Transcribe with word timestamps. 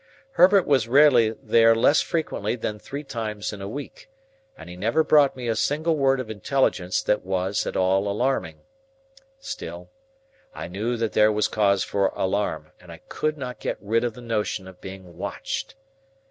Herbert 0.31 0.65
was 0.65 0.87
rarely 0.87 1.29
there 1.29 1.75
less 1.75 2.01
frequently 2.01 2.55
than 2.55 2.79
three 2.79 3.03
times 3.03 3.53
in 3.53 3.61
a 3.61 3.69
week, 3.69 4.09
and 4.57 4.67
he 4.67 4.75
never 4.75 5.03
brought 5.03 5.35
me 5.35 5.47
a 5.47 5.55
single 5.55 5.95
word 5.95 6.19
of 6.19 6.27
intelligence 6.27 7.03
that 7.03 7.23
was 7.23 7.67
at 7.67 7.77
all 7.77 8.07
alarming. 8.07 8.61
Still, 9.39 9.91
I 10.55 10.67
knew 10.67 10.97
that 10.97 11.13
there 11.13 11.31
was 11.31 11.47
cause 11.47 11.83
for 11.83 12.07
alarm, 12.15 12.71
and 12.79 12.91
I 12.91 12.97
could 13.09 13.37
not 13.37 13.59
get 13.59 13.77
rid 13.79 14.03
of 14.03 14.15
the 14.15 14.21
notion 14.21 14.67
of 14.67 14.81
being 14.81 15.17
watched. 15.17 15.75